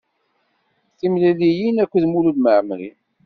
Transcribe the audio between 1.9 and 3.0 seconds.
Mulud Mɛemri.